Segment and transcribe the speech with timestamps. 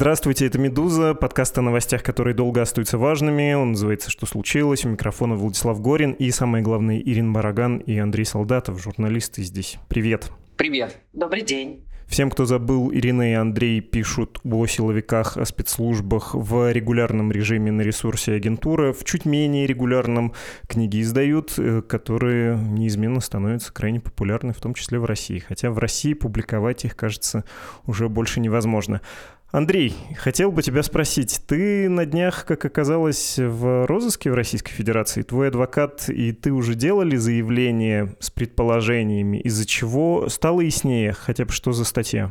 [0.00, 3.52] Здравствуйте, это «Медуза», подкаст о новостях, которые долго остаются важными.
[3.54, 4.84] Он называется «Что случилось?».
[4.84, 9.76] У микрофона Владислав Горин и, самое главное, Ирина Бараган и Андрей Солдатов, журналисты здесь.
[9.88, 10.30] Привет.
[10.56, 10.96] Привет.
[11.12, 11.82] Добрый день.
[12.06, 17.82] Всем, кто забыл, Ирина и Андрей пишут о силовиках, о спецслужбах в регулярном режиме на
[17.82, 20.32] ресурсе агентуры, в чуть менее регулярном
[20.68, 25.40] книги издают, э, которые неизменно становятся крайне популярны, в том числе в России.
[25.40, 27.44] Хотя в России публиковать их, кажется,
[27.84, 29.02] уже больше невозможно.
[29.50, 35.22] Андрей, хотел бы тебя спросить, ты на днях, как оказалось, в розыске в Российской Федерации,
[35.22, 41.52] твой адвокат и ты уже делали заявление с предположениями, из-за чего стало яснее хотя бы
[41.52, 42.30] что за статья?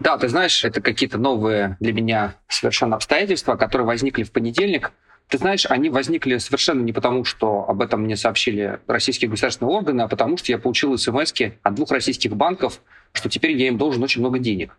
[0.00, 4.92] Да, ты знаешь, это какие-то новые для меня совершенно обстоятельства, которые возникли в понедельник.
[5.28, 10.00] Ты знаешь, они возникли совершенно не потому, что об этом мне сообщили российские государственные органы,
[10.00, 12.80] а потому что я получил смс от двух российских банков,
[13.12, 14.74] что теперь я им должен очень много денег.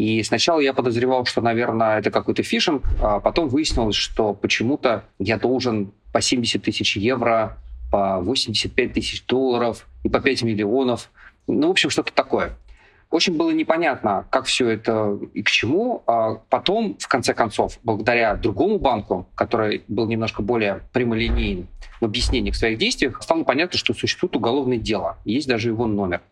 [0.00, 5.36] И сначала я подозревал, что, наверное, это какой-то фишинг, а потом выяснилось, что почему-то я
[5.36, 7.58] должен по 70 тысяч евро,
[7.92, 11.10] по 85 тысяч долларов и по 5 миллионов.
[11.46, 12.56] Ну, в общем, что-то такое.
[13.10, 16.02] Очень было непонятно, как все это и к чему.
[16.06, 21.68] А потом, в конце концов, благодаря другому банку, который был немножко более прямолинейным
[22.00, 25.18] в объяснениях своих действий, стало понятно, что существует уголовное дело.
[25.26, 26.22] Есть даже его номер.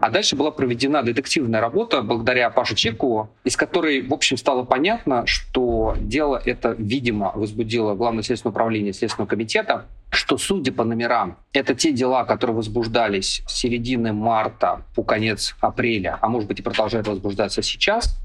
[0.00, 5.26] А дальше была проведена детективная работа благодаря Паше Чеку, из которой, в общем, стало понятно,
[5.26, 11.74] что дело это, видимо, возбудило Главное следственное управление Следственного комитета, что, судя по номерам, это
[11.74, 17.06] те дела, которые возбуждались с середины марта по конец апреля, а может быть и продолжают
[17.06, 18.18] возбуждаться сейчас.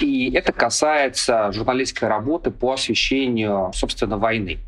[0.00, 4.58] И это касается журналистской работы по освещению, собственно, войны.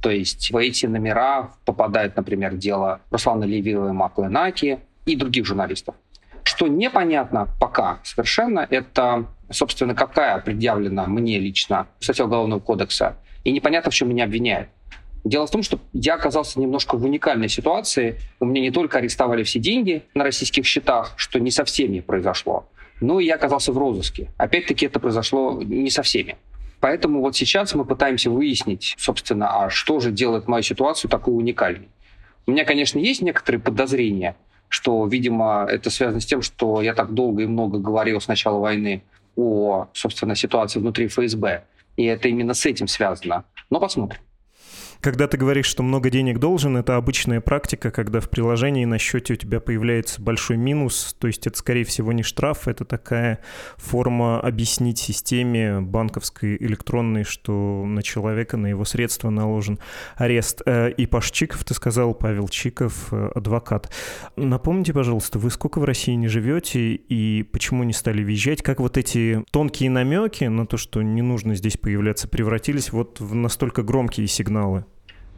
[0.00, 4.78] То есть в эти номера попадает, например, дело Руслана Левиева и Макла Наки,
[5.08, 5.94] и других журналистов.
[6.44, 13.90] Что непонятно пока совершенно, это, собственно, какая предъявлена мне лично статья Уголовного кодекса, и непонятно,
[13.90, 14.68] в чем меня обвиняют.
[15.24, 18.18] Дело в том, что я оказался немножко в уникальной ситуации.
[18.40, 22.68] У меня не только арестовали все деньги на российских счетах, что не со всеми произошло,
[23.00, 24.30] но и я оказался в розыске.
[24.36, 26.36] Опять-таки это произошло не со всеми.
[26.80, 31.88] Поэтому вот сейчас мы пытаемся выяснить, собственно, а что же делает мою ситуацию такой уникальной.
[32.46, 34.36] У меня, конечно, есть некоторые подозрения–
[34.68, 38.58] что, видимо, это связано с тем, что я так долго и много говорил с начала
[38.58, 39.02] войны
[39.36, 41.64] о, собственно, ситуации внутри ФСБ.
[41.96, 43.44] И это именно с этим связано.
[43.70, 44.20] Но посмотрим.
[45.00, 49.34] Когда ты говоришь, что много денег должен, это обычная практика, когда в приложении на счете
[49.34, 53.38] у тебя появляется большой минус, то есть это, скорее всего, не штраф, это такая
[53.76, 59.78] форма объяснить системе банковской, электронной, что на человека, на его средства наложен
[60.16, 60.62] арест.
[60.66, 63.92] Э, и Паш Чиков, ты сказал, Павел Чиков, э, адвокат.
[64.34, 68.62] Напомните, пожалуйста, вы сколько в России не живете и почему не стали въезжать?
[68.62, 73.36] Как вот эти тонкие намеки на то, что не нужно здесь появляться, превратились вот в
[73.36, 74.87] настолько громкие сигналы?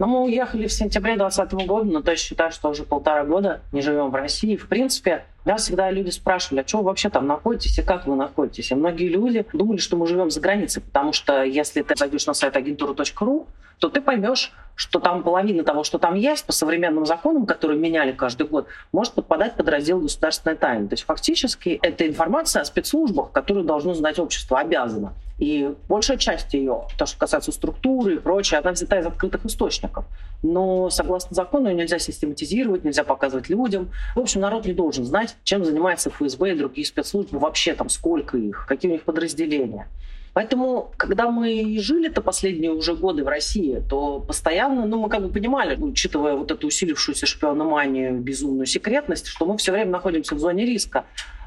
[0.00, 3.60] Но мы уехали в сентябре 2020 года, но то есть считаю, что уже полтора года
[3.70, 4.56] не живем в России.
[4.56, 8.16] В принципе, нас всегда люди спрашивали, а что вы вообще там находитесь и как вы
[8.16, 8.70] находитесь.
[8.70, 12.34] И многие люди думали, что мы живем за границей, потому что если ты зайдешь на
[12.34, 13.46] сайт агентура.ру,
[13.78, 18.12] то ты поймешь, что там половина того, что там есть, по современным законам, которые меняли
[18.12, 20.88] каждый год, может подпадать под раздел государственной тайны.
[20.88, 25.14] То есть фактически это информация о спецслужбах, которую должно знать общество, обязано.
[25.38, 30.04] И большая часть ее, то, что касается структуры и прочее, она взята из открытых источников.
[30.42, 33.90] Но согласно закону ее нельзя систематизировать, нельзя показывать людям.
[34.14, 38.36] В общем, народ не должен знать, чем занимается ФСБ и другие спецслужбы, вообще там сколько
[38.36, 39.88] их, какие у них подразделения.
[40.32, 45.28] Поэтому, когда мы жили-то последние уже годы в России, то постоянно, ну, мы как бы
[45.28, 50.64] понимали, учитывая вот эту усилившуюся шпиономанию, безумную секретность, что мы все время находимся в зоне
[50.64, 51.04] риска.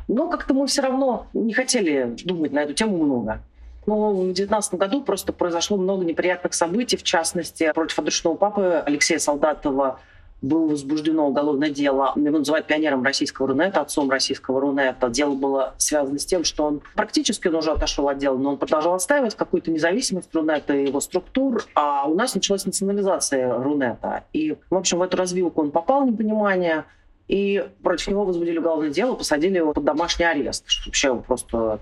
[0.10, 3.42] Но как-то мы все равно не хотели думать на эту тему много.
[3.86, 9.20] Но в 2019 году просто произошло много неприятных событий, в частности, против отручного папы Алексея
[9.20, 10.00] Солдатова
[10.44, 12.12] было возбуждено уголовное дело.
[12.16, 15.10] Его называют пионером российского Рунета, отцом российского Рунета.
[15.10, 18.58] Дело было связано с тем, что он практически он уже отошел от дела, но он
[18.58, 21.64] продолжал отстаивать какую-то независимость Рунета и его структур.
[21.76, 24.26] А у нас началась национализация Рунета.
[24.34, 26.84] И, в общем, в эту развилку он попал, непонимание,
[27.30, 30.66] и против него возбудили уголовное дело, посадили его под домашний арест.
[30.86, 31.80] Вообще просто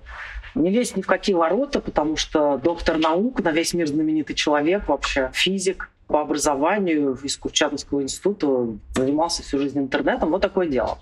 [0.53, 4.87] не лезть ни в какие ворота, потому что доктор наук, на весь мир знаменитый человек,
[4.87, 10.29] вообще физик, по образованию из Курчатовского института, занимался всю жизнь интернетом.
[10.31, 10.99] Вот такое дело.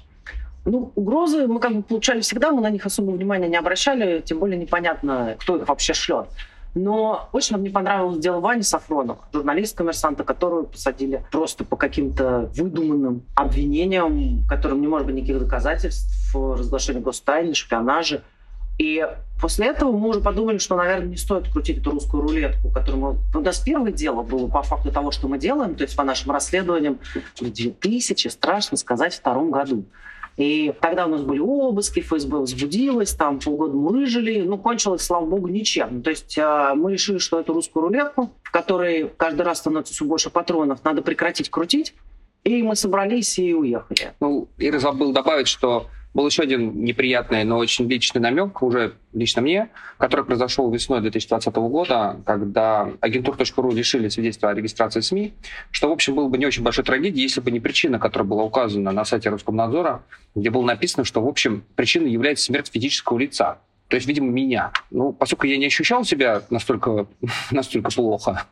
[0.66, 4.40] Ну, угрозы мы как бы получали всегда, мы на них особого внимания не обращали, тем
[4.40, 6.28] более непонятно, кто их вообще шлет.
[6.76, 13.24] Но очень нам не понравилось дело Вани Сафронова, журналист-коммерсанта, которую посадили просто по каким-то выдуманным
[13.36, 18.22] обвинениям, которым не может быть никаких доказательств, разглашения гостайны, шпионажа.
[18.80, 19.06] И
[19.40, 23.02] после этого мы уже подумали, что, наверное, не стоит крутить эту русскую рулетку, которую
[23.34, 23.40] мы...
[23.40, 26.32] У нас первое дело было по факту того, что мы делаем, то есть по нашим
[26.32, 26.98] расследованиям
[27.40, 29.84] в 2000, страшно сказать, втором году.
[30.38, 35.26] И тогда у нас были обыски, ФСБ возбудилась, там полгода мы выжили, ну, кончилось, слава
[35.26, 36.02] богу, ничем.
[36.02, 40.06] То есть э, мы решили, что эту русскую рулетку, в которой каждый раз становится все
[40.06, 41.94] больше патронов, надо прекратить крутить,
[42.46, 44.14] и мы собрались и уехали.
[44.22, 49.42] Ну, Ира забыл добавить, что был еще один неприятный, но очень личный намек, уже лично
[49.42, 55.34] мне, который произошел весной 2020 года, когда агентур.ру решили свидетельство о регистрации СМИ,
[55.72, 58.44] что, в общем, было бы не очень большой трагедией, если бы не причина, которая была
[58.44, 60.04] указана на сайте Роскомнадзора,
[60.36, 63.60] где было написано, что, в общем, причиной является смерть физического лица.
[63.88, 64.72] То есть, видимо, меня.
[64.92, 67.08] Ну, поскольку я не ощущал себя настолько,
[67.52, 68.46] настолько плохо,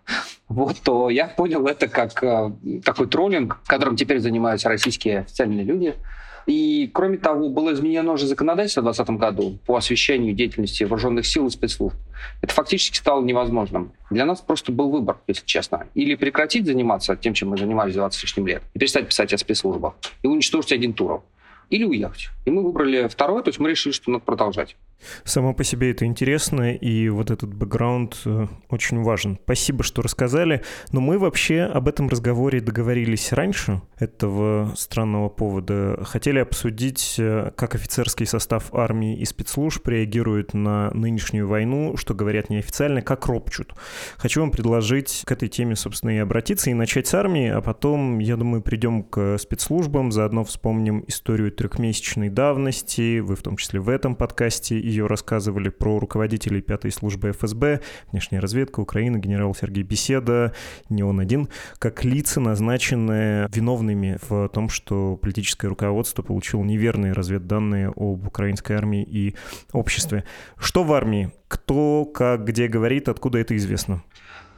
[0.47, 2.51] вот, то я понял это как э,
[2.83, 5.95] такой троллинг, которым теперь занимаются российские официальные люди,
[6.47, 11.45] и, кроме того, было изменено уже законодательство в 2020 году по освещению деятельности вооруженных сил
[11.47, 11.95] и спецслужб.
[12.41, 13.91] Это фактически стало невозможным.
[14.09, 15.87] Для нас просто был выбор, если честно.
[15.93, 19.37] Или прекратить заниматься тем, чем мы занимались 20 с лишним лет, и перестать писать о
[19.37, 21.25] спецслужбах, и уничтожить агентуру
[21.69, 22.29] или уехать.
[22.45, 24.75] И мы выбрали второе, то есть мы решили, что надо продолжать.
[25.23, 29.37] Само по себе это интересно, и вот этот бэкграунд э, очень важен.
[29.43, 30.63] Спасибо, что рассказали.
[30.91, 36.03] Но мы вообще об этом разговоре договорились раньше, этого странного повода.
[36.03, 42.49] Хотели обсудить, э, как офицерский состав армии и спецслужб реагирует на нынешнюю войну, что говорят
[42.49, 43.73] неофициально, как ропчут.
[44.17, 48.19] Хочу вам предложить к этой теме, собственно, и обратиться, и начать с армии, а потом,
[48.19, 53.89] я думаю, придем к спецслужбам, заодно вспомним историю трехмесячной давности, вы в том числе в
[53.89, 57.81] этом подкасте ее рассказывали про руководителей пятой службы ФСБ,
[58.11, 60.53] внешняя разведка Украины, генерал Сергей Беседа,
[60.89, 61.49] не он один,
[61.79, 69.03] как лица, назначенные виновными в том, что политическое руководство получило неверные разведданные об украинской армии
[69.03, 69.35] и
[69.73, 70.23] обществе.
[70.57, 71.31] Что в армии?
[71.47, 74.03] Кто, как, где говорит, откуда это известно?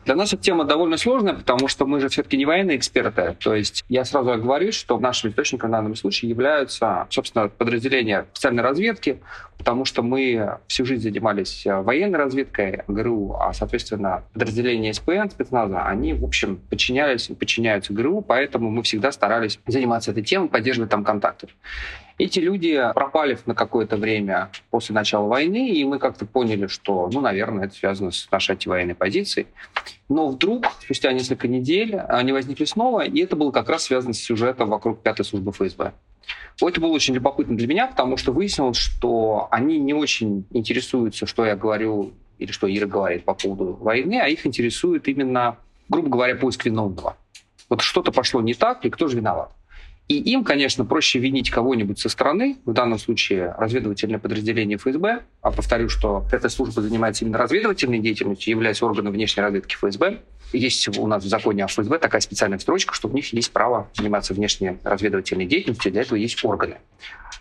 [0.05, 3.35] Для нас эта тема довольно сложная, потому что мы же все-таки не военные эксперты.
[3.39, 8.63] То есть я сразу говорю, что нашим источником в данном случае являются, собственно, подразделения специальной
[8.63, 9.19] разведки,
[9.57, 15.83] потому что мы всю жизнь занимались э, военной разведкой ГРУ, а, соответственно, подразделения СПН, спецназа,
[15.83, 20.89] они, в общем, подчинялись и подчиняются ГРУ, поэтому мы всегда старались заниматься этой темой, поддерживать
[20.89, 21.49] там контакты.
[22.19, 27.21] Эти люди пропали на какое-то время после начала войны, и мы как-то поняли, что, ну,
[27.21, 29.47] наверное, это связано с нашей антивоенной позицией.
[30.09, 34.19] Но вдруг, спустя несколько недель, они возникли снова, и это было как раз связано с
[34.19, 35.93] сюжетом вокруг пятой службы ФСБ.
[36.61, 41.45] Это было очень любопытно для меня, потому что выяснилось, что они не очень интересуются, что
[41.45, 45.55] я говорю или что Ира говорит по поводу войны, а их интересует именно,
[45.87, 47.15] грубо говоря, поиск виновного.
[47.69, 49.53] Вот что-то пошло не так, и кто же виноват?
[50.09, 55.51] И им, конечно, проще винить кого-нибудь со стороны, в данном случае разведывательное подразделение ФСБ, а
[55.51, 60.17] повторю, что эта служба занимается именно разведывательной деятельностью, являясь органом внешней разведки ФСБ.
[60.51, 63.87] Есть у нас в законе о ФСБ такая специальная строчка, что у них есть право
[63.93, 66.77] заниматься внешней разведывательной деятельностью, для этого есть органы.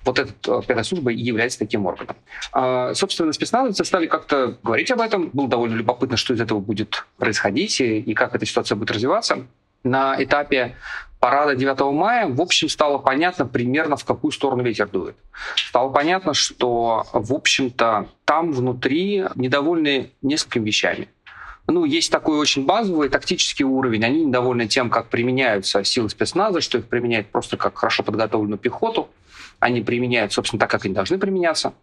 [0.04, 2.16] Вот эта э, пятая служба и является таким органом.
[2.52, 5.30] А, собственно, спецназовцы стали как-то говорить об этом.
[5.32, 9.46] Было довольно любопытно, что из этого будет происходить и, и как эта ситуация будет развиваться.
[9.84, 10.76] На этапе
[11.20, 15.16] парада 9 мая, в общем, стало понятно примерно, в какую сторону ветер дует.
[15.56, 21.08] Стало понятно, что, в общем-то, там внутри недовольны несколькими вещами.
[21.66, 24.02] Ну, есть такой очень базовый тактический уровень.
[24.02, 29.10] Они недовольны тем, как применяются силы спецназа, что их применяют просто как хорошо подготовленную пехоту.
[29.60, 31.74] Они применяют, собственно, так, как они должны применяться.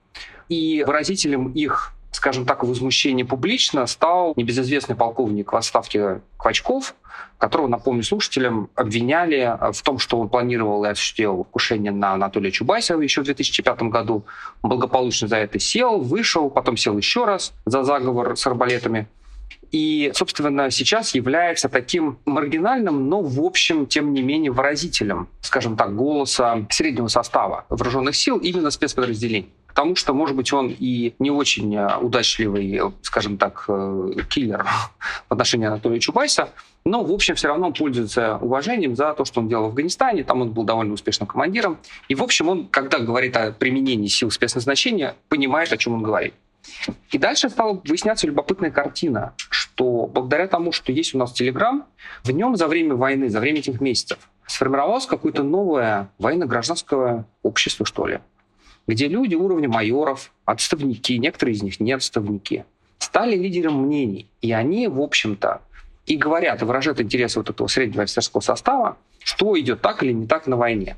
[0.50, 6.96] И выразителем их скажем так, возмущения публично стал небезызвестный полковник в отставке Квачков,
[7.38, 13.02] которого, напомню слушателям, обвиняли в том, что он планировал и осуществил покушение на Анатолия Чубайсова
[13.02, 14.26] еще в 2005 году.
[14.62, 19.08] Он благополучно за это сел, вышел, потом сел еще раз за заговор с арбалетами.
[19.72, 25.96] И, собственно, сейчас является таким маргинальным, но, в общем, тем не менее, выразителем, скажем так,
[25.96, 31.76] голоса среднего состава вооруженных сил именно спецподразделений потому что, может быть, он и не очень
[31.76, 34.66] э, удачливый, скажем так, э, киллер
[35.30, 36.50] в отношении Анатолия Чубайса,
[36.86, 40.24] но, в общем, все равно он пользуется уважением за то, что он делал в Афганистане,
[40.24, 41.78] там он был довольно успешным командиром,
[42.08, 46.34] и, в общем, он, когда говорит о применении сил спецназначения, понимает, о чем он говорит.
[47.12, 51.86] И дальше стала выясняться любопытная картина, что благодаря тому, что есть у нас Телеграм,
[52.24, 58.08] в нем за время войны, за время этих месяцев сформировалось какое-то новое военно-гражданское общество, что
[58.08, 58.20] ли,
[58.88, 62.66] где люди уровня майоров, отставники, некоторые из них не отставники,
[63.00, 64.30] стали лидером мнений.
[64.42, 65.62] И они, в общем-то,
[66.06, 70.28] и говорят, и выражают интересы вот этого среднего офицерского состава, что идет так или не
[70.28, 70.96] так на войне.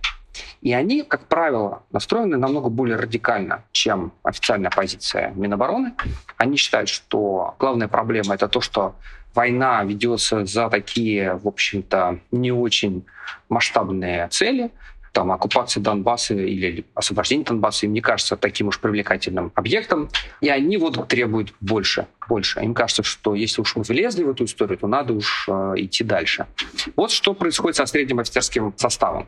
[0.61, 5.93] И они, как правило, настроены намного более радикально, чем официальная позиция Минобороны.
[6.35, 8.95] Они считают, что главная проблема это то, что
[9.33, 13.05] война ведется за такие, в общем-то, не очень
[13.49, 14.71] масштабные цели,
[15.11, 20.09] там, оккупация Донбасса или освобождение Донбасса им не кажется таким уж привлекательным объектом,
[20.41, 22.59] и они вот требуют больше, больше.
[22.59, 26.03] Им кажется, что если уж мы влезли в эту историю, то надо уж э, идти
[26.03, 26.45] дальше.
[26.95, 29.27] Вот что происходит со средним офицерским составом.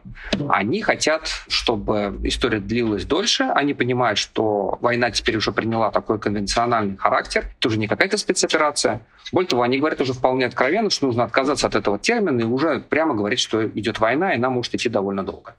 [0.49, 6.97] Они хотят, чтобы история длилась дольше, они понимают, что война теперь уже приняла такой конвенциональный
[6.97, 9.01] характер, это уже не какая-то спецоперация.
[9.31, 12.79] Более того, они говорят уже вполне откровенно, что нужно отказаться от этого термина и уже
[12.79, 15.55] прямо говорить, что идет война, и она может идти довольно долго.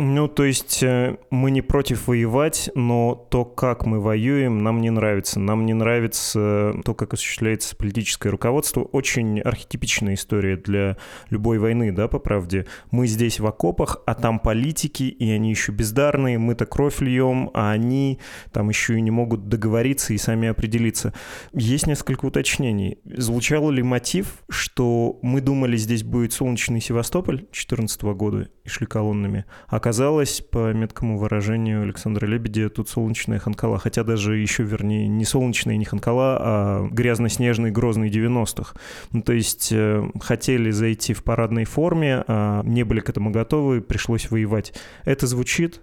[0.00, 4.90] Ну, то есть э, мы не против воевать, но то, как мы воюем, нам не
[4.90, 5.40] нравится.
[5.40, 8.82] Нам не нравится то, как осуществляется политическое руководство.
[8.82, 10.98] Очень архетипичная история для
[11.30, 12.66] любой войны, да, по правде.
[12.92, 17.72] Мы здесь в окопах, а там политики, и они еще бездарные, мы-то кровь льем, а
[17.72, 18.20] они
[18.52, 21.12] там еще и не могут договориться и сами определиться.
[21.52, 23.00] Есть несколько уточнений.
[23.04, 29.44] Звучал ли мотив, что мы думали, здесь будет солнечный Севастополь 2014 года и шли колоннами,
[29.66, 33.78] а оказалось, по меткому выражению Александра Лебедя, тут солнечная Ханкала.
[33.78, 38.74] Хотя даже еще, вернее, не солнечная не Ханкала, а грязно-снежный грозный 90-х.
[39.12, 43.80] Ну, то есть э, хотели зайти в парадной форме, а не были к этому готовы,
[43.80, 44.74] пришлось воевать.
[45.06, 45.80] Это звучит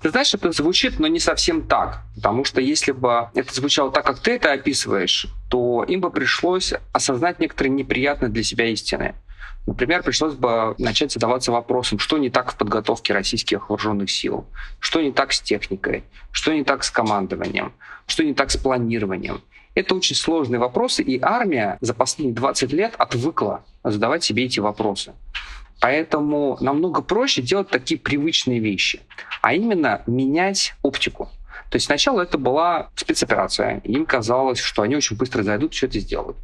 [0.00, 2.00] ты знаешь, это звучит, но не совсем так.
[2.14, 6.72] Потому что если бы это звучало так, как ты это описываешь, то им бы пришлось
[6.92, 9.14] осознать некоторые неприятные для себя истины.
[9.68, 14.46] Например, пришлось бы начать задаваться вопросом, что не так в подготовке российских вооруженных сил,
[14.80, 17.74] что не так с техникой, что не так с командованием,
[18.06, 19.42] что не так с планированием.
[19.74, 25.12] Это очень сложные вопросы, и армия за последние 20 лет отвыкла задавать себе эти вопросы.
[25.82, 29.00] Поэтому намного проще делать такие привычные вещи,
[29.42, 31.28] а именно менять оптику.
[31.70, 33.82] То есть сначала это была спецоперация.
[33.84, 36.38] Им казалось, что они очень быстро зайдут, все это сделают.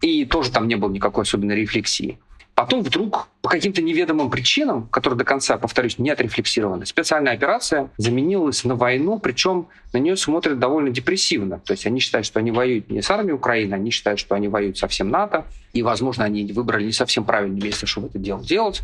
[0.00, 2.18] И тоже там не было никакой особенной рефлексии.
[2.54, 8.64] Потом вдруг по каким-то неведомым причинам, которые до конца, повторюсь, не отрефлексированы, специальная операция заменилась
[8.64, 11.60] на войну, причем на нее смотрят довольно депрессивно.
[11.60, 14.48] То есть они считают, что они воюют не с армией Украины, они считают, что они
[14.48, 18.44] воюют со всем НАТО, и, возможно, они выбрали не совсем правильное место, чтобы это дело
[18.44, 18.82] делать.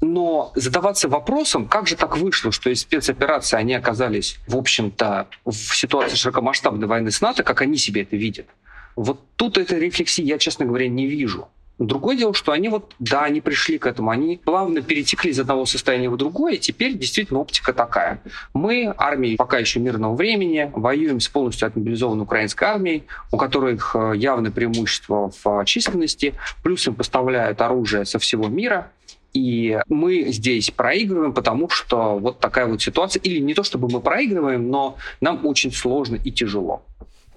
[0.00, 5.76] Но задаваться вопросом, как же так вышло, что из спецоперации они оказались, в общем-то, в
[5.76, 8.46] ситуации широкомасштабной войны с НАТО, как они себе это видят,
[8.94, 11.48] вот тут этой рефлексии я, честно говоря, не вижу.
[11.78, 15.66] Другое дело, что они вот, да, они пришли к этому, они плавно перетекли из одного
[15.66, 18.22] состояния в другое, и теперь действительно оптика такая.
[18.54, 24.12] Мы, армии пока еще мирного времени, воюем с полностью отмобилизованной украинской армией, у которых э,
[24.16, 28.90] явное преимущество в численности, плюс им поставляют оружие со всего мира,
[29.32, 33.20] и мы здесь проигрываем, потому что вот такая вот ситуация.
[33.22, 36.82] Или не то, чтобы мы проигрываем, но нам очень сложно и тяжело.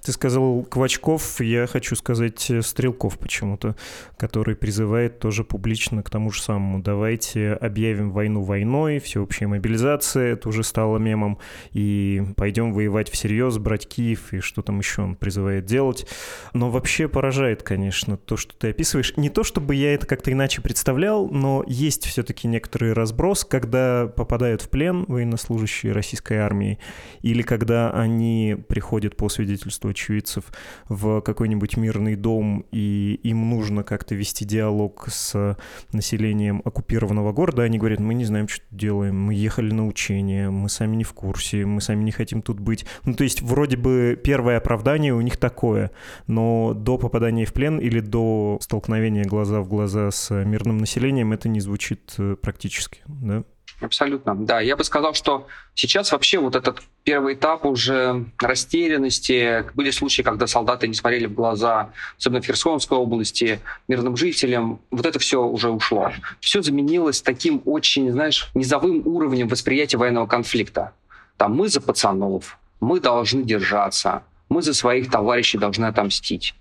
[0.06, 3.76] Ты сказал Квачков, я хочу сказать э, Стрелков почему-то,
[4.18, 6.80] который призывает тоже публично к тому же самому.
[6.80, 11.40] Давайте объявим войну войной, всеобщая мобилизация, это уже стало мемом,
[11.72, 16.06] и пойдем воевать всерьез, брать Киев, и что там еще он призывает делать.
[16.54, 19.18] Но вообще поражает, конечно, то, что ты описываешь.
[19.18, 24.62] Не то, чтобы я это как-то иначе представлял, но есть все-таки некоторый разброс, когда попадают
[24.62, 26.78] в плен военнослужащие российской армии,
[27.24, 30.46] или когда они приходят по свидетельству очевидцев
[30.90, 35.58] в какой-нибудь мирный дом, и им нужно как-то вести диалог с
[35.92, 40.70] населением оккупированного города, они говорят, мы не знаем, что делаем, мы ехали на учение, мы
[40.70, 42.86] сами не в курсе, мы сами не хотим тут быть.
[43.06, 45.92] Ну, то есть вроде бы первое оправдание у них такое,
[46.28, 51.48] но до попадания в плен или до столкновения глаза в глаза с мирным населением это
[51.48, 53.44] не звучит э, практически, да?
[53.82, 54.62] Абсолютно, да.
[54.62, 59.64] Я бы сказал, что сейчас вообще вот этот первый этап уже растерянности.
[59.74, 64.82] Были случаи, когда солдаты не смотрели в глаза, особенно в Херсонской области, мирным жителям.
[64.92, 66.12] Вот это все уже ушло.
[66.42, 70.92] Все заменилось таким очень, знаешь, низовым уровнем восприятия военного конфликта.
[71.38, 76.54] Там мы за пацанов, мы должны держаться, мы за своих товарищей должны отомстить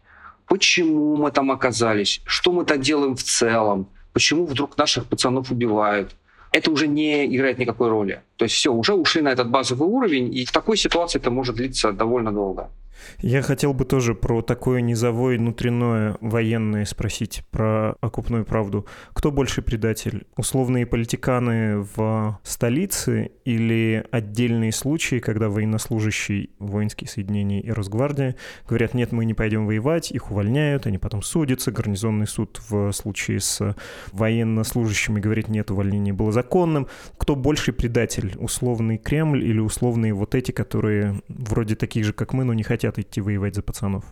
[0.46, 6.14] почему мы там оказались, что мы там делаем в целом, почему вдруг наших пацанов убивают.
[6.52, 8.22] Это уже не играет никакой роли.
[8.36, 11.56] То есть все, уже ушли на этот базовый уровень, и в такой ситуации это может
[11.56, 12.70] длиться довольно долго.
[13.20, 18.86] Я хотел бы тоже про такое низовое внутреннее военное спросить, про окупную правду.
[19.12, 20.26] Кто больше предатель?
[20.36, 28.36] Условные политиканы в столице или отдельные случаи, когда военнослужащие, воинские соединения и Росгвардия
[28.68, 33.40] говорят, нет, мы не пойдем воевать, их увольняют, они потом судятся, гарнизонный суд в случае
[33.40, 33.76] с
[34.12, 36.88] военнослужащими говорит, нет, увольнение было законным.
[37.18, 38.23] Кто больше предатель?
[38.36, 42.98] Условный Кремль или условные вот эти, которые вроде таких же, как мы, но не хотят
[42.98, 44.04] идти воевать за пацанов?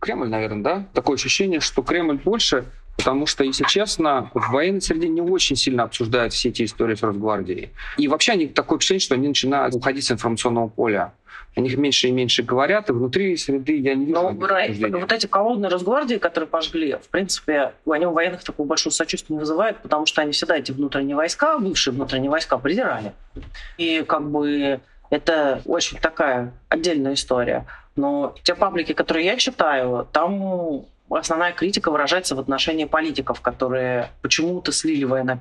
[0.00, 0.86] Кремль, наверное, да?
[0.94, 2.64] Такое ощущение, что Кремль больше,
[2.96, 7.02] потому что, если честно, в военной среде не очень сильно обсуждают все эти истории с
[7.02, 7.70] Росгвардией.
[7.98, 11.12] И вообще они такое впечатление, что они начинают уходить с информационного поля.
[11.56, 14.20] О них меньше и меньше говорят, и внутри среды я не вижу.
[14.20, 19.34] Но вот эти колонны Росгвардии, которые пожгли, в принципе, они у военных такого большого сочувствия
[19.34, 23.12] не вызывают, потому что они всегда эти внутренние войска, бывшие внутренние войска, презирали.
[23.78, 24.80] И как бы
[25.10, 27.66] это очень такая отдельная история.
[27.96, 34.72] Но те паблики, которые я читаю, там основная критика выражается в отношении политиков, которые почему-то
[34.72, 35.38] слили военную.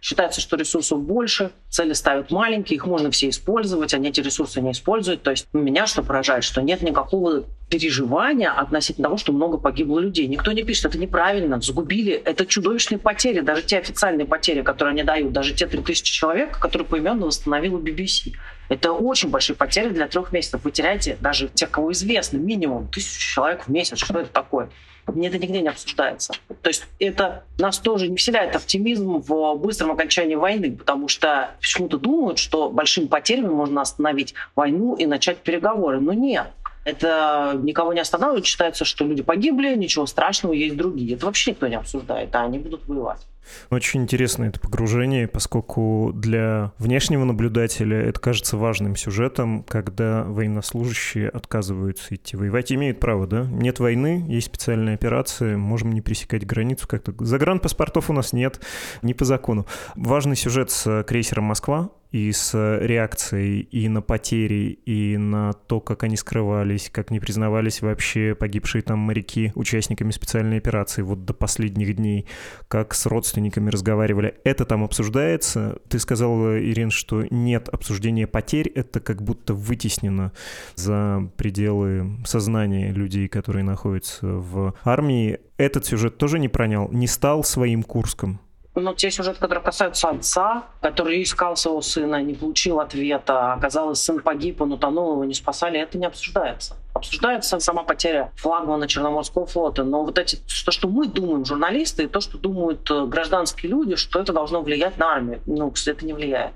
[0.00, 4.72] Считается, что ресурсов больше, цели ставят маленькие, их можно все использовать, они эти ресурсы не
[4.72, 5.22] используют.
[5.22, 10.26] То есть меня что поражает, что нет никакого переживания относительно того, что много погибло людей.
[10.26, 12.12] Никто не пишет, это неправильно, загубили.
[12.12, 16.86] Это чудовищные потери, даже те официальные потери, которые они дают, даже те 3000 человек, которые
[16.86, 18.32] поименно восстановила BBC.
[18.68, 20.62] Это очень большие потери для трех месяцев.
[20.64, 23.98] Вы теряете даже тех, кого известно, минимум тысячу человек в месяц.
[23.98, 24.70] Что это такое?
[25.06, 26.32] Мне это нигде не обсуждается.
[26.62, 31.98] То есть это нас тоже не вселяет оптимизм в быстром окончании войны, потому что почему-то
[31.98, 36.00] думают, что большими потерями можно остановить войну и начать переговоры.
[36.00, 36.48] Но нет.
[36.84, 38.46] Это никого не останавливает.
[38.46, 41.14] Считается, что люди погибли, ничего страшного, есть другие.
[41.14, 43.26] Это вообще никто не обсуждает, а они будут воевать.
[43.70, 52.14] Очень интересно это погружение, поскольку для внешнего наблюдателя это кажется важным сюжетом, когда военнослужащие отказываются
[52.14, 52.72] идти воевать.
[52.72, 53.44] Имеют право, да?
[53.44, 57.14] Нет войны, есть специальная операция, можем не пересекать границу как-то.
[57.24, 58.60] Загранпаспортов у нас нет,
[59.02, 59.66] не по закону.
[59.94, 66.04] Важный сюжет с крейсером «Москва», и с реакцией и на потери, и на то, как
[66.04, 71.96] они скрывались, как не признавались вообще погибшие там моряки участниками специальной операции вот до последних
[71.96, 72.26] дней,
[72.68, 74.36] как с родственниками разговаривали.
[74.44, 75.78] Это там обсуждается.
[75.88, 80.32] Ты сказал, Ирин, что нет обсуждения потерь, это как будто вытеснено
[80.74, 85.40] за пределы сознания людей, которые находятся в армии.
[85.56, 88.40] Этот сюжет тоже не пронял, не стал своим Курском.
[88.78, 94.20] Ну, те сюжеты, которые касаются отца, который искал своего сына, не получил ответа, оказалось, сын
[94.20, 96.76] погиб, он утонул, его не спасали, это не обсуждается.
[96.92, 102.06] Обсуждается сама потеря флагмана Черноморского флота, но вот эти, то, что мы думаем, журналисты, и
[102.06, 106.12] то, что думают э, гражданские люди, что это должно влиять на армию, ну, это не
[106.12, 106.52] влияет.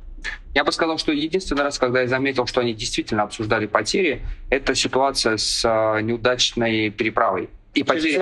[0.54, 4.74] Я бы сказал, что единственный раз, когда я заметил, что они действительно обсуждали потери, это
[4.74, 8.18] ситуация с э, неудачной переправой и потери...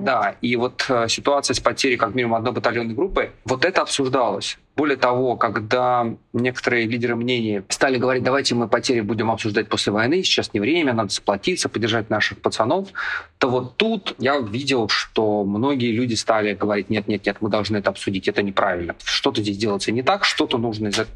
[0.00, 4.58] Да, и вот э, ситуация с потерей как минимум одной батальонной группы, вот это обсуждалось.
[4.74, 10.24] Более того, когда некоторые лидеры мнений стали говорить, давайте мы потери будем обсуждать после войны,
[10.24, 12.88] сейчас не время, надо сплотиться, поддержать наших пацанов,
[13.38, 17.76] то вот тут я видел, что многие люди стали говорить, нет, нет, нет, мы должны
[17.76, 21.06] это обсудить, это неправильно, что-то здесь делается не так, что-то нужно, из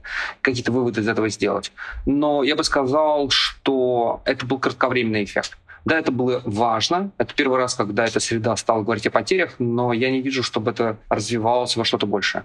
[0.43, 1.73] какие-то выводы из этого сделать.
[2.05, 5.57] Но я бы сказал, что это был кратковременный эффект.
[5.87, 7.13] Да, это было важно.
[7.17, 10.73] Это первый раз, когда эта среда стала говорить о потерях, но я не вижу, чтобы
[10.73, 12.45] это развивалось во что-то большее.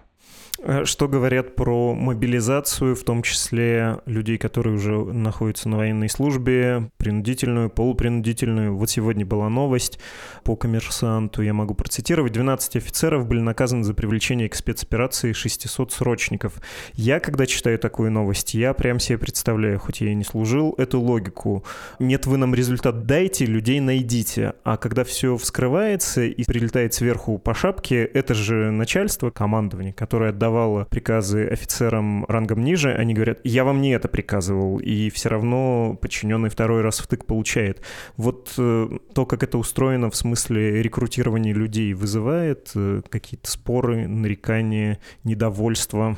[0.63, 6.91] Э, что говорят про мобилизацию, в том числе людей, которые уже находятся на военной службе,
[6.97, 8.75] принудительную, полупринудительную.
[8.75, 9.99] Вот сегодня была новость
[10.43, 12.33] по коммерсанту, я могу процитировать.
[12.33, 16.53] 12 офицеров были наказаны за привлечение к спецоперации 600 срочников.
[16.93, 20.99] Я, когда читаю такую новость, я прям себе представляю, хоть я и не служил, эту
[20.99, 21.65] логику.
[21.97, 24.53] Нет, вы нам результат дайте, людей найдите.
[24.63, 30.50] А когда все вскрывается и прилетает сверху по шапке, это же начальство, командование, которое отдавало
[30.89, 36.49] приказы офицерам рангом ниже, они говорят, я вам не это приказывал, и все равно подчиненный
[36.49, 37.81] второй раз втык получает.
[38.17, 44.99] Вот э, то, как это устроено в смысле рекрутирования людей, вызывает э, какие-то споры, нарекания,
[45.23, 46.17] недовольство?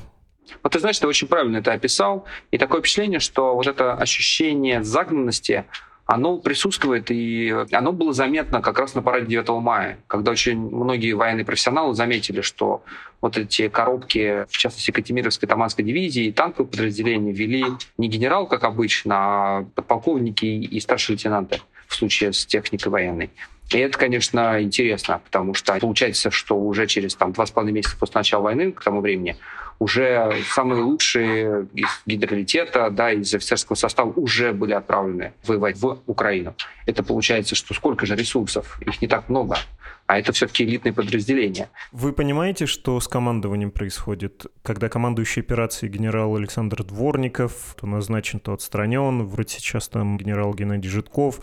[0.61, 2.25] Вот ты знаешь, ты очень правильно это описал.
[2.51, 5.65] И такое впечатление, что вот это ощущение загнанности,
[6.05, 11.13] оно присутствует, и оно было заметно как раз на параде 9 мая, когда очень многие
[11.13, 12.83] военные профессионалы заметили, что
[13.21, 17.65] вот эти коробки, в частности, Катимировской Таманской дивизии и танковые подразделения вели
[17.97, 23.29] не генерал, как обычно, а подполковники и старшие лейтенанты в случае с техникой военной.
[23.71, 27.97] И это, конечно, интересно, потому что получается, что уже через там, два с половиной месяца
[27.97, 29.37] после начала войны, к тому времени,
[29.79, 36.55] уже самые лучшие из генералитета, да, из офицерского состава уже были отправлены воевать в Украину.
[36.85, 38.79] Это получается, что сколько же ресурсов?
[38.81, 39.57] Их не так много.
[40.05, 41.69] А это все-таки элитные подразделения.
[41.93, 44.45] Вы понимаете, что с командованием происходит?
[44.61, 49.23] Когда командующий операцией генерал Александр Дворников, то назначен, то отстранен.
[49.23, 51.39] Вроде сейчас там генерал Геннадий Житков.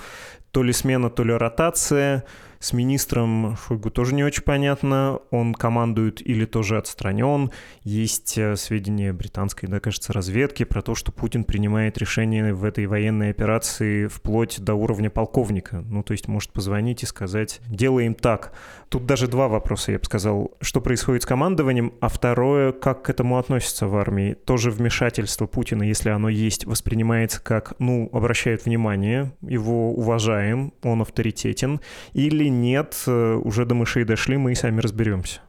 [0.50, 2.24] То ли смена, то ли ротация.
[2.62, 7.50] С министром Шойгу тоже не очень понятно, он командует или тоже отстранен.
[7.84, 12.84] Есть э, сведения британской, да, кажется, разведки про то, что Путин принимает решение в этой
[12.84, 15.82] военной операции вплоть до уровня полковника.
[15.88, 18.52] Ну, то есть может позвонить и сказать «делаем так».
[18.90, 20.50] Тут даже два вопроса, я бы сказал.
[20.60, 24.34] Что происходит с командованием, а второе, как к этому относятся в армии?
[24.34, 29.94] Тоже вмешательство Путина, если оно есть, воспринимается как, ну, обращают внимание, его
[30.40, 31.80] уважаем, он авторитетен,
[32.14, 35.40] или нет, э, уже до мышей дошли, мы и сами разберемся.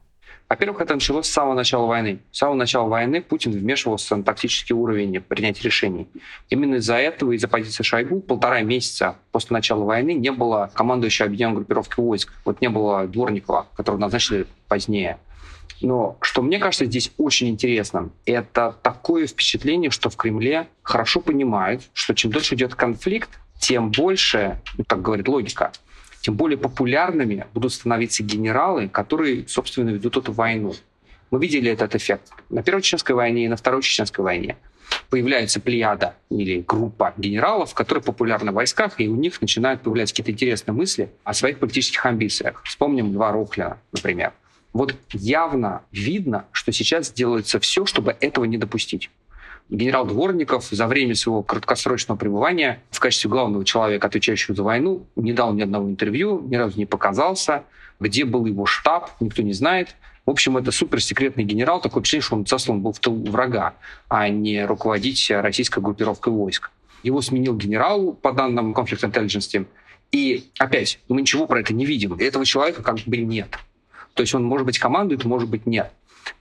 [0.50, 2.20] Во-первых, это началось с самого начала войны.
[2.32, 6.10] С самого начала войны Путин вмешивался на тактический уровень принятия решений.
[6.50, 11.56] Именно из-за этого, из-за позиции Шойгу, полтора месяца после начала войны не было командующего объединенной
[11.56, 12.34] группировки войск.
[12.44, 15.20] Вот не было Дворникова, которого назначили позднее.
[15.80, 21.84] Но что мне кажется здесь очень интересным, это такое впечатление, что в Кремле хорошо понимают,
[21.94, 23.30] что чем дольше идет конфликт,
[23.62, 25.72] тем больше, ну, так говорит логика,
[26.22, 30.74] тем более популярными будут становиться генералы, которые, собственно, ведут эту войну.
[31.30, 34.58] Мы видели этот эффект на Первой Чеченской войне и на Второй Чеченской войне.
[35.10, 40.32] Появляется плеяда или группа генералов, которые популярны в войсках, и у них начинают появляться какие-то
[40.32, 42.62] интересные мысли о своих политических амбициях.
[42.66, 44.34] Вспомним два Рохлина, например.
[44.74, 49.10] Вот явно видно, что сейчас делается все, чтобы этого не допустить
[49.72, 55.34] генерал Дворников за время своего краткосрочного пребывания в качестве главного человека, отвечающего за войну, не
[55.34, 57.64] дал ни одного интервью, ни разу не показался.
[58.00, 59.96] Где был его штаб, никто не знает.
[60.26, 63.76] В общем, это суперсекретный генерал, такое впечатление, что он заслан был в тыл врага,
[64.10, 66.70] а не руководить российской группировкой войск.
[67.04, 69.66] Его сменил генерал, по данным Conflict Intelligence,
[70.12, 72.14] и опять, мы ничего про это не видим.
[72.14, 73.58] Этого человека как бы нет.
[74.14, 75.92] То есть он, может быть, командует, может быть, нет.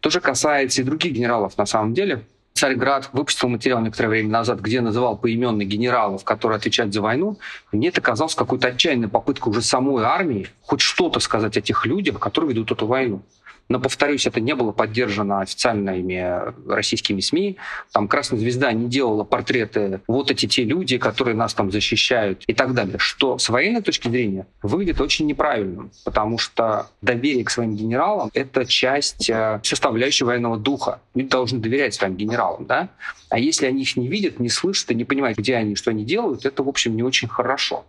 [0.01, 2.25] То же касается и других генералов на самом деле.
[2.61, 7.39] Царьград выпустил материал некоторое время назад, где называл поименно генералов, которые отвечают за войну.
[7.73, 12.19] Мне это казалось какой-то отчаянной попыткой уже самой армии хоть что-то сказать о тех людях,
[12.19, 13.23] которые ведут эту войну.
[13.71, 17.57] Но, повторюсь, это не было поддержано официальными российскими СМИ.
[17.93, 22.53] Там «Красная звезда» не делала портреты «вот эти те люди, которые нас там защищают» и
[22.53, 22.99] так далее.
[22.99, 28.67] Что с военной точки зрения выглядит очень неправильным, потому что доверие к своим генералам— это
[28.67, 31.01] часть э, составляющей военного духа.
[31.15, 32.89] Люди должны доверять своим генералам, да?
[33.29, 36.05] А если они их не видят, не слышат и не понимают, где они, что они
[36.05, 37.85] делают, это, в общем, не очень хорошо.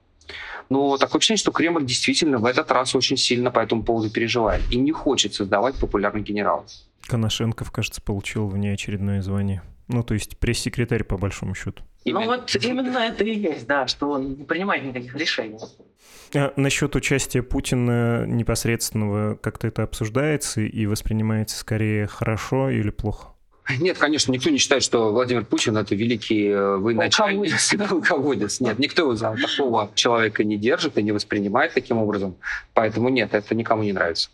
[0.72, 4.64] Но такое ощущение, что Кремль действительно в этот раз очень сильно по этому поводу переживает
[4.72, 6.66] и не хочет создавать популярных генералов.
[7.08, 9.64] Коношенков, кажется, получил внеочередное звание.
[9.90, 11.84] Ну, то есть пресс-секретарь, по большому счету.
[12.06, 12.26] Именно.
[12.26, 15.60] Ну, вот именно это и есть, да, что он не принимает никаких решений.
[16.34, 23.34] А насчет участия Путина непосредственного как-то это обсуждается и воспринимается скорее хорошо или плохо?
[23.80, 27.54] Нет, конечно, никто не считает, что Владимир Путин это великий э, военачальник,
[27.90, 28.60] полководец.
[28.62, 32.36] Нет, никто его за такого человека не держит и не воспринимает таким образом.
[32.74, 34.30] Поэтому нет, это никому не нравится.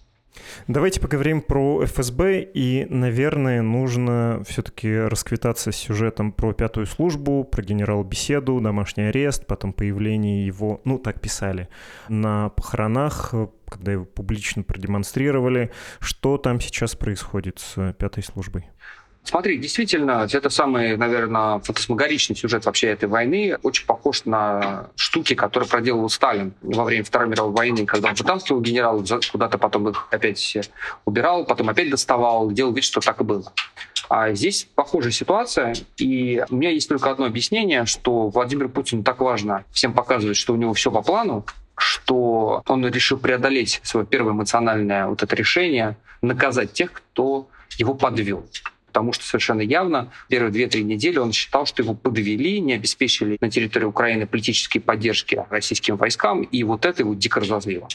[0.67, 7.63] Давайте поговорим про ФСБ, и, наверное, нужно все-таки расквитаться с сюжетом про пятую службу, про
[7.63, 11.69] генерал-беседу, домашний арест, потом появление его, ну, так писали,
[12.09, 13.33] на похоронах,
[13.67, 15.71] когда его публично продемонстрировали.
[15.99, 18.69] Что там сейчас происходит с пятой службой?
[19.27, 23.57] Смотри, действительно, это самый, наверное, фантасмагоричный сюжет вообще этой войны.
[23.61, 28.61] Очень похож на штуки, которые проделывал Сталин во время Второй мировой войны, когда он вытаскивал
[28.61, 30.57] генералов, куда-то потом их опять
[31.03, 33.51] убирал, потом опять доставал, делал вид, что так и было.
[34.07, 39.19] А здесь похожая ситуация, и у меня есть только одно объяснение, что Владимир Путин так
[39.19, 44.31] важно всем показывать, что у него все по плану, что он решил преодолеть свое первое
[44.31, 48.45] эмоциональное вот это решение, наказать тех, кто его подвел
[48.97, 53.51] потому что совершенно явно первые две-три недели он считал, что его подвели, не обеспечили на
[53.51, 57.87] территории Украины политические поддержки российским войскам, и вот это его дико разозлило.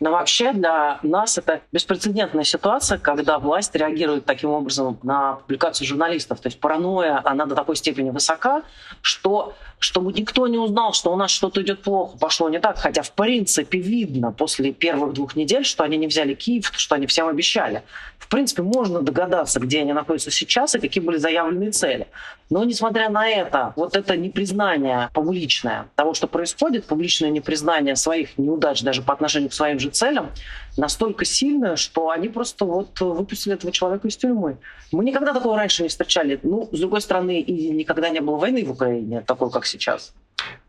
[0.00, 6.40] Но вообще для нас это беспрецедентная ситуация, когда власть реагирует таким образом на публикацию журналистов.
[6.40, 8.62] То есть паранойя, она до такой степени высока,
[9.00, 12.78] что чтобы никто не узнал, что у нас что-то идет плохо, пошло не так.
[12.78, 17.06] Хотя, в принципе, видно после первых двух недель, что они не взяли Киев, что они
[17.06, 17.82] всем обещали.
[18.18, 22.06] В принципе, можно догадаться, где они находятся сейчас и какие были заявленные цели.
[22.50, 28.82] Но, несмотря на это, вот это непризнание публичное того, что происходит, публичное непризнание своих неудач
[28.82, 30.30] даже по отношению к своим же целям,
[30.76, 34.58] настолько сильное, что они просто вот выпустили этого человека из тюрьмы.
[34.92, 36.40] Мы никогда такого раньше не встречали.
[36.42, 40.12] Ну, с другой стороны, и никогда не было войны в Украине, такой, как сейчас.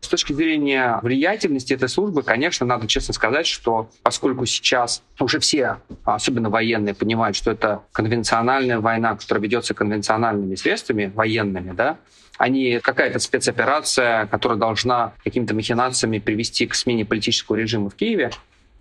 [0.00, 5.78] С точки зрения влиятельности этой службы, конечно, надо честно сказать, что поскольку сейчас уже все,
[6.04, 11.98] особенно военные, понимают, что это конвенциональная война, которая ведется конвенциональными средствами военными, да,
[12.36, 18.30] а не какая-то спецоперация, которая должна какими-то махинациями привести к смене политического режима в Киеве,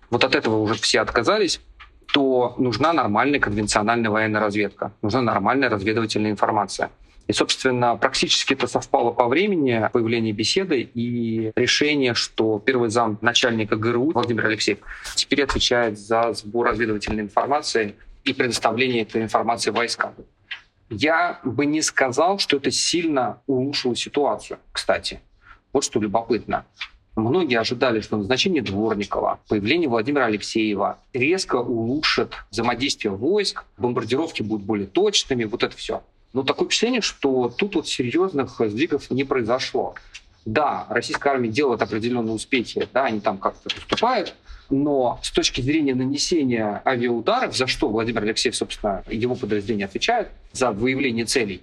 [0.10, 1.62] вот от этого уже все отказались,
[2.14, 6.90] то нужна нормальная конвенциональная военная разведка, нужна нормальная разведывательная информация.
[7.32, 13.78] И, собственно, практически это совпало по времени появления беседы и решение, что первый зам начальника
[13.78, 14.80] ГРУ Владимир Алексеев
[15.16, 20.14] теперь отвечает за сбор разведывательной информации и предоставление этой информации войскам.
[20.90, 25.22] Я бы не сказал, что это сильно улучшило ситуацию, кстати.
[25.72, 26.66] Вот что любопытно.
[27.16, 34.88] Многие ожидали, что назначение Дворникова, появление Владимира Алексеева резко улучшит взаимодействие войск, бомбардировки будут более
[34.88, 36.04] точными, вот это все.
[36.34, 39.96] Но такое впечатление, что тут вот серьезных сдвигов не произошло.
[40.46, 44.34] Да, российская армия делает определенные успехи, да, они там как-то поступают,
[44.72, 50.72] но с точки зрения нанесения авиаударов, за что Владимир Алексеев, собственно, его подразделение отвечает, за
[50.72, 51.62] выявление целей,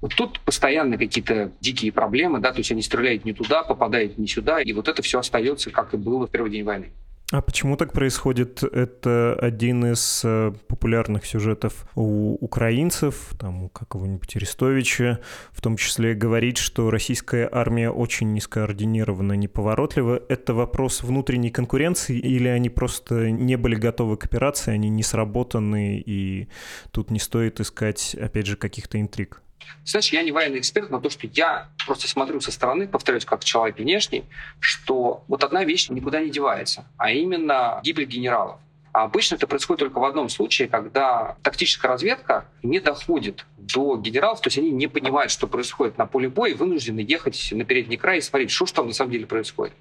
[0.00, 4.28] вот тут постоянно какие-то дикие проблемы, да, то есть они стреляют не туда, попадают не
[4.28, 6.90] сюда, и вот это все остается, как и было в первый день войны.
[7.30, 8.62] А почему так происходит?
[8.62, 15.20] Это один из э, популярных сюжетов у украинцев, там у какого-нибудь Арестовича,
[15.52, 20.22] в том числе говорит, что российская армия очень нескоординирована, неповоротлива.
[20.30, 25.98] Это вопрос внутренней конкуренции или они просто не были готовы к операции, они не сработаны,
[25.98, 26.48] и
[26.92, 29.42] тут не стоит искать, опять же, каких-то интриг?
[29.84, 33.44] Знаешь, я не военный эксперт, но то, что я просто смотрю со стороны, повторюсь, как
[33.44, 34.24] человек внешний,
[34.60, 38.58] что вот одна вещь никуда не девается, а именно гибель генералов.
[38.92, 44.40] А обычно это происходит только в одном случае, когда тактическая разведка не доходит до генералов,
[44.40, 47.96] то есть они не понимают, что происходит на поле боя, и вынуждены ехать на передний
[47.96, 49.74] край и смотреть, что же там на самом деле происходит.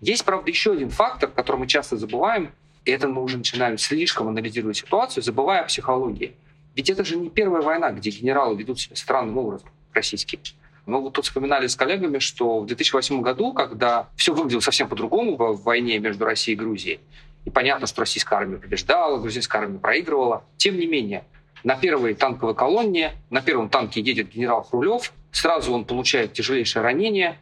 [0.00, 2.52] Есть, правда, еще один фактор, который мы часто забываем,
[2.84, 6.34] и это мы уже начинаем слишком анализировать ситуацию, забывая о психологии.
[6.74, 10.40] Ведь это же не первая война, где генералы ведут себя странным образом, российские.
[10.86, 15.36] Мы вот тут вспоминали с коллегами, что в 2008 году, когда все выглядело совсем по-другому
[15.36, 17.00] в войне между Россией и Грузией,
[17.44, 21.24] и понятно, что российская армия побеждала, грузинская армия проигрывала, тем не менее,
[21.64, 27.38] на первой танковой колонне, на первом танке едет генерал Хрулев, сразу он получает тяжелейшее ранение.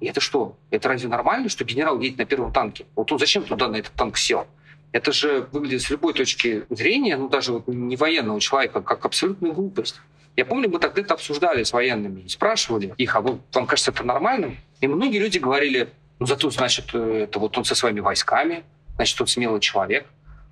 [0.00, 0.56] И это что?
[0.70, 2.86] Это разве нормально, что генерал едет на первом танке?
[2.96, 4.46] Вот он зачем туда на этот танк сел?
[4.92, 9.52] Это же выглядит с любой точки зрения, ну даже вот не военного человека, как абсолютная
[9.52, 10.00] глупость.
[10.36, 14.04] Я помню, мы тогда это обсуждали с военными спрашивали их, а вы, вам кажется это
[14.04, 14.56] нормальным?
[14.80, 18.64] И многие люди говорили, ну зато, значит, э, это вот он со своими войсками,
[18.96, 20.06] значит, он смелый человек.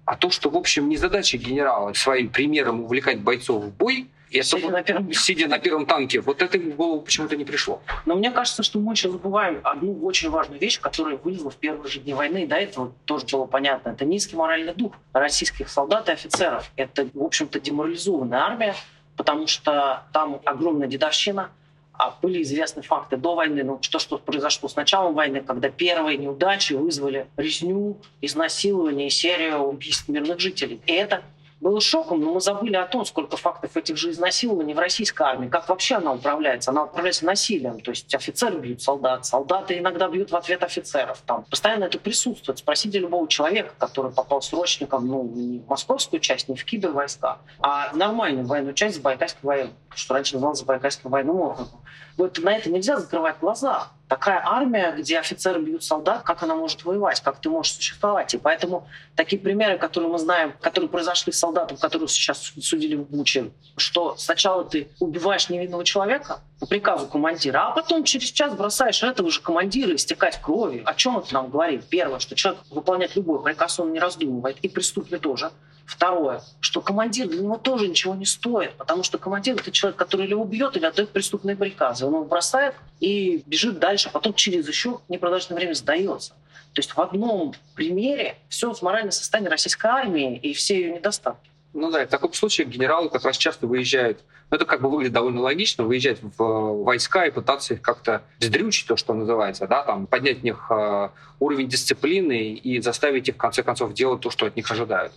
[0.05, 4.43] А то, что, в общем, не задача генерала своим примером увлекать бойцов в бой, и
[4.43, 5.13] сидя, на первом...
[5.13, 7.81] сидя на первом танке, вот это в голову почему-то не пришло.
[8.07, 11.91] Но мне кажется, что мы еще забываем одну очень важную вещь, которая вылезла в первые
[11.91, 13.91] же дни войны, и до этого тоже было понятно.
[13.91, 16.71] Это низкий моральный дух российских солдат и офицеров.
[16.77, 18.75] Это, в общем-то, деморализованная армия,
[19.17, 21.51] потому что там огромная дедовщина,
[21.93, 26.17] а были известны факты до войны, ну что, что произошло с началом войны, когда первые
[26.17, 30.81] неудачи вызвали резню, изнасилование и серию убийств мирных жителей.
[30.87, 31.23] И это
[31.61, 35.49] было шоком, но мы забыли о том, сколько фактов этих же изнасилований в российской армии,
[35.49, 36.71] как вообще она управляется.
[36.71, 41.21] Она управляется насилием, то есть офицеры бьют солдат, солдаты иногда бьют в ответ офицеров.
[41.27, 42.59] Там постоянно это присутствует.
[42.59, 47.93] Спросите любого человека, который попал срочником ну, не в московскую часть, не в кибервойска, а
[47.93, 51.81] в нормальную военную часть Забайкальской войны, что раньше называлось Забайкальским военным округом.
[52.19, 53.93] Вот на это нельзя закрывать глаза.
[54.09, 58.35] Такая армия, где офицеры бьют солдат, как она может воевать, как ты можешь существовать.
[58.35, 63.05] И поэтому такие примеры, которые мы знаем, которые произошли с солдатом, которого сейчас судили в
[63.05, 69.05] Буче, что сначала ты убиваешь невинного человека по приказу командира, а потом через час бросаешь
[69.05, 70.83] этого же командира истекать кровью.
[70.87, 71.85] О чем это нам говорит?
[71.89, 75.53] Первое, что человек выполняет любой приказ, он не раздумывает, и преступный тоже.
[75.89, 80.27] Второе, что командир для него тоже ничего не стоит, потому что командир— это человек, который
[80.27, 82.05] или убьет, или отдает преступные приказы.
[82.05, 86.35] Он его бросает и бежит дальше, потом через еще непродолжительное время сдается.
[86.75, 91.49] То есть в одном примере все с моральным состоянием российской армии и все ее недостатки.
[91.73, 94.21] Ну да, в таком случае генералы как раз часто выезжают,
[94.51, 98.87] ну это как бы выглядит довольно логично, выезжать в войска и пытаться их как-то сдрючить,
[98.87, 101.09] то, что называется, да, там, поднять в них э,
[101.41, 105.15] уровень дисциплины и заставить их, в конце концов, делать то, что от них ожидают.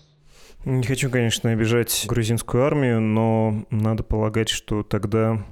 [0.66, 5.44] Не хочу, конечно, обижать грузинскую армию, но надо полагать, что тогда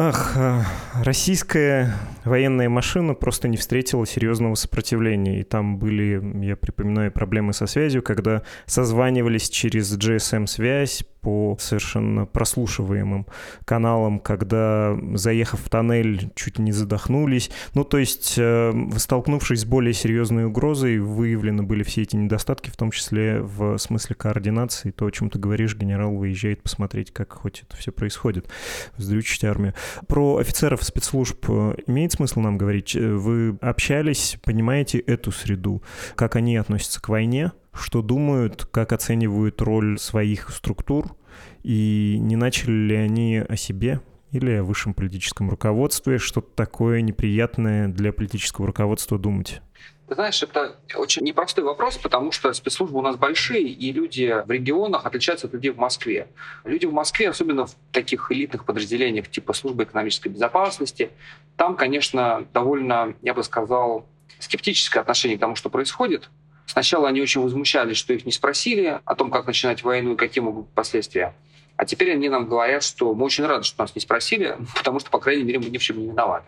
[0.00, 0.64] Ах, а,
[1.02, 1.92] российская
[2.24, 5.40] военная машина просто не встретила серьезного сопротивления.
[5.40, 13.26] И там были, я припоминаю, проблемы со связью, когда созванивались через GSM-связь по совершенно прослушиваемым
[13.64, 17.50] каналам, когда, заехав в тоннель, чуть не задохнулись.
[17.74, 22.76] Ну, то есть, э, столкнувшись с более серьезной угрозой, выявлены были все эти недостатки, в
[22.76, 24.90] том числе в смысле координации.
[24.90, 28.48] То, о чем ты говоришь, генерал выезжает посмотреть, как хоть это все происходит,
[28.96, 29.74] сдрючить армию.
[30.06, 32.94] Про офицеров спецслужб э, имеет смысл нам говорить?
[32.94, 35.82] Э, вы общались, понимаете эту среду?
[36.14, 37.52] Как они относятся к войне?
[37.78, 41.14] Что думают, как оценивают роль своих структур?
[41.62, 44.00] И не начали ли они о себе
[44.32, 49.62] или о высшем политическом руководстве что-то такое неприятное для политического руководства думать?
[50.08, 54.50] Ты знаешь, это очень непростой вопрос, потому что спецслужбы у нас большие, и люди в
[54.50, 56.28] регионах отличаются от людей в Москве.
[56.64, 61.10] Люди в Москве, особенно в таких элитных подразделениях типа службы экономической безопасности,
[61.56, 64.06] там, конечно, довольно, я бы сказал,
[64.38, 66.30] скептическое отношение к тому, что происходит.
[66.68, 70.44] Сначала они очень возмущались, что их не спросили о том, как начинать войну и какие
[70.44, 71.34] могут быть последствия.
[71.76, 75.10] А теперь они нам говорят, что мы очень рады, что нас не спросили, потому что,
[75.10, 76.46] по крайней мере, мы ни в чем не виноваты.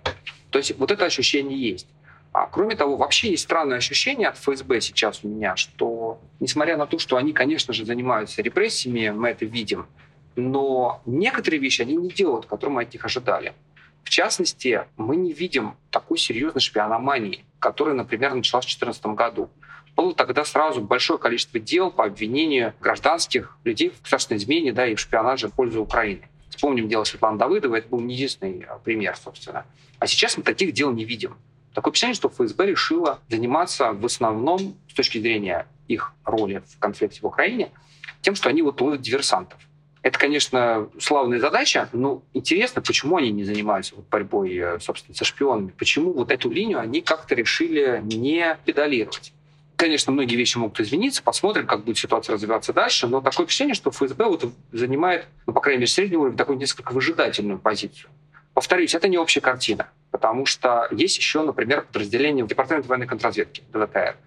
[0.50, 1.87] То есть вот это ощущение есть.
[2.33, 6.87] А кроме того, вообще есть странное ощущение от ФСБ сейчас у меня, что несмотря на
[6.87, 9.87] то, что они, конечно же, занимаются репрессиями, мы это видим,
[10.37, 13.54] но некоторые вещи они не делают, которые мы от них ожидали.
[14.04, 19.50] В частности, мы не видим такой серьезной шпиономании, которая, например, началась в 2014 году.
[19.96, 24.94] Было тогда сразу большое количество дел по обвинению гражданских людей в государственной измене да, и
[24.94, 26.22] в шпионаже в пользу Украины.
[26.48, 29.64] Вспомним дело Светланы Давыдовой, это был не единственный а, пример, собственно.
[29.98, 31.37] А сейчас мы таких дел не видим.
[31.74, 37.20] Такое впечатление, что ФСБ решила заниматься в основном, с точки зрения их роли в конфликте
[37.20, 37.70] в Украине,
[38.22, 39.59] тем, что они вот ловят диверсантов.
[40.03, 45.24] Это, конечно, славная задача, но интересно, почему они не занимаются вот борьбой, э, собственно, со
[45.24, 45.72] шпионами.
[45.76, 49.33] Почему вот эту линию они как-то решили не педалировать.
[49.80, 53.90] Конечно, многие вещи могут измениться, посмотрим, как будет ситуация развиваться дальше, но такое впечатление, что
[53.90, 58.10] ФСБ вот занимает, ну, по крайней мере, средний уровень, такую несколько выжидательную позицию.
[58.52, 63.62] Повторюсь, это не общая картина, потому что есть еще, например, подразделение в Департаменте военной контрразведки,
[63.72, 64.18] ДВКР.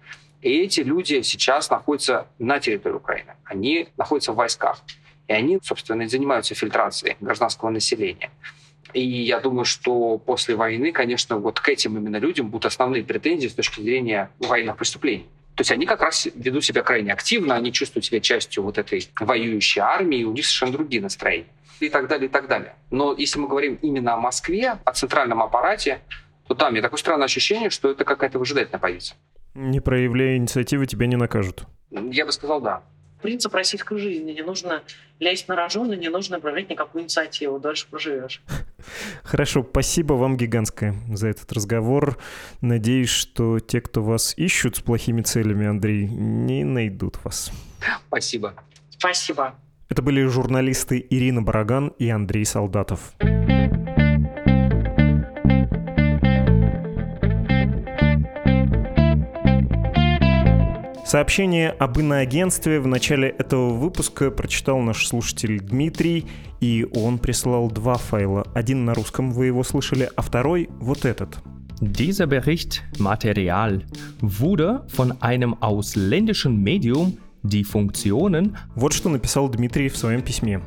[0.42, 3.34] И эти люди сейчас находятся на территории Украины.
[3.44, 4.82] Они находятся в войсках.
[5.28, 8.32] И они, собственно, и занимаются фильтрацией гражданского населения.
[8.92, 13.46] И я думаю, что после войны, конечно, вот к этим именно людям будут основные претензии
[13.46, 15.28] с точки зрения военных преступлений.
[15.54, 19.08] То есть они как раз ведут себя крайне активно, они чувствуют себя частью вот этой
[19.20, 21.46] воюющей армии, и у них совершенно другие настроения
[21.80, 22.74] и так далее, и так далее.
[22.90, 26.00] Но если мы говорим именно о Москве, о центральном аппарате,
[26.46, 29.16] то там, мне такое странное ощущение, что это какая-то выжидательная позиция.
[29.54, 31.64] Не проявляя инициативы, тебя не накажут.
[31.90, 32.82] Я бы сказал, да.
[33.24, 34.32] Принцип российской жизни.
[34.32, 34.82] Не нужно
[35.18, 37.58] лезть на рожон, и не нужно проявлять никакую инициативу.
[37.58, 38.42] Дальше проживешь.
[39.22, 42.18] Хорошо, спасибо вам гигантское за этот разговор.
[42.60, 47.50] Надеюсь, что те, кто вас ищут с плохими целями, Андрей, не найдут вас.
[48.08, 48.52] Спасибо.
[48.90, 49.54] Спасибо.
[49.88, 53.14] Это были журналисты Ирина Бараган и Андрей Солдатов.
[61.14, 66.26] Сообщение об иноагентстве в начале этого выпуска прочитал наш слушатель Дмитрий,
[66.60, 68.44] и он прислал два файла.
[68.52, 71.38] Один на русском, вы его слышали, а второй вот этот.
[71.80, 73.84] Dieser Bericht Material
[74.22, 78.54] wurde von einem ausländischen Medium die.
[78.74, 80.60] Вот что написал Дмитрий в своем письме.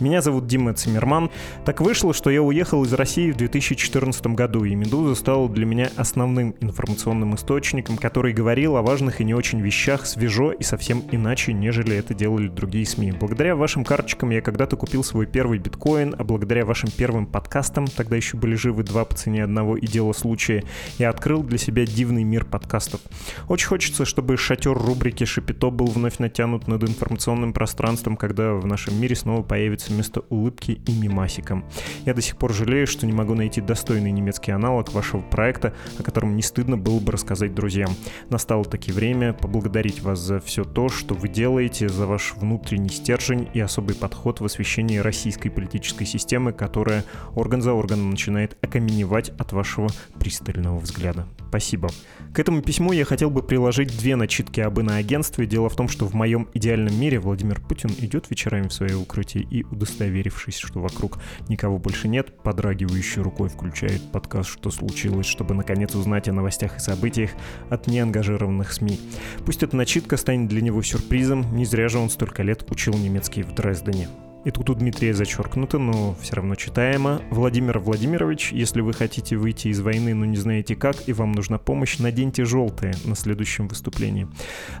[0.00, 1.30] Меня зовут Дима Циммерман.
[1.64, 5.90] Так вышло, что я уехал из России в 2014 году, и «Медуза» стала для меня
[5.96, 11.52] основным информационным источником, который говорил о важных и не очень вещах свежо и совсем иначе,
[11.52, 13.12] нежели это делали другие СМИ.
[13.12, 18.16] Благодаря вашим карточкам я когда-то купил свой первый биткоин, а благодаря вашим первым подкастам, тогда
[18.16, 20.64] еще были живы два по цене одного и дело случая,
[20.98, 23.00] я открыл для себя дивный мир подкастов.
[23.48, 28.98] Очень хочется, чтобы шатер рубрики «Шапито» был вновь натянут над информационным пространством, когда в нашем
[28.98, 31.64] мире снова появится место улыбки и мимасикам.
[32.06, 36.02] Я до сих пор жалею, что не могу найти достойный немецкий аналог вашего проекта, о
[36.02, 37.90] котором не стыдно было бы рассказать друзьям.
[38.30, 43.48] Настало таки время поблагодарить вас за все то, что вы делаете, за ваш внутренний стержень
[43.52, 49.52] и особый подход в освещении российской политической системы, которая орган за органом начинает окаменевать от
[49.52, 51.26] вашего пристального взгляда.
[51.54, 51.88] Спасибо.
[52.32, 55.46] К этому письму я хотел бы приложить две начитки об иноагентстве.
[55.46, 59.44] Дело в том, что в моем идеальном мире Владимир Путин идет вечерами в свое укрытие
[59.44, 65.94] и, удостоверившись, что вокруг никого больше нет, подрагивающей рукой включает подкаст «Что случилось?», чтобы наконец
[65.94, 67.30] узнать о новостях и событиях
[67.70, 68.98] от неангажированных СМИ.
[69.46, 73.44] Пусть эта начитка станет для него сюрпризом, не зря же он столько лет учил немецкий
[73.44, 74.08] в Дрездене.
[74.44, 77.22] И тут у Дмитрия зачеркнуто, но все равно читаемо.
[77.30, 81.58] Владимир Владимирович, если вы хотите выйти из войны, но не знаете как, и вам нужна
[81.58, 84.28] помощь, наденьте желтое на следующем выступлении.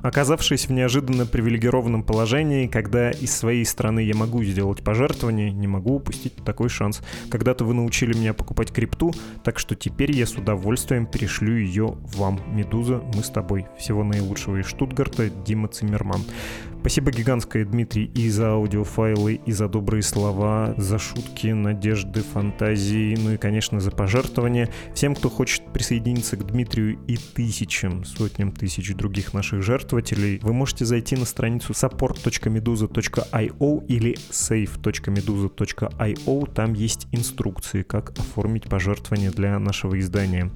[0.02, 5.94] Оказавшись в неожиданно привилегированном положении, когда из своей страны я могу сделать пожертвование, не могу
[5.94, 7.00] упустить такой шанс.
[7.30, 12.38] Когда-то вы научили меня покупать крипту, так что теперь я с удовольствием перешлю ее вам.
[12.54, 13.66] Медуза, мы с тобой.
[13.78, 16.20] Всего наилучшего из Штутгарта, Дима Циммерман.
[16.84, 23.32] Спасибо гигантское, Дмитрий, и за аудиофайлы, и за добрые слова, за шутки, надежды, фантазии, ну
[23.32, 24.68] и, конечно, за пожертвования.
[24.92, 30.84] Всем, кто хочет присоединиться к Дмитрию и тысячам, сотням тысяч других наших жертвователей, вы можете
[30.84, 36.52] зайти на страницу support.meduza.io или save.meduza.io.
[36.52, 40.50] Там есть инструкции, как оформить пожертвование для нашего издания.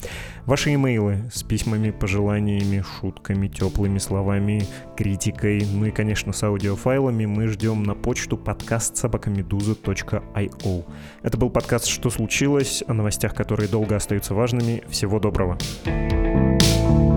[0.45, 7.27] Ваши имейлы с письмами, пожеланиями, шутками, теплыми словами, критикой, ну и, конечно, конечно, с аудиофайлами
[7.27, 10.85] мы ждем на почту подкаст собакамедуза.io.
[11.23, 14.83] Это был подкаст «Что случилось?» о новостях, которые долго остаются важными.
[14.89, 15.57] Всего доброго.
[15.85, 17.08] thank you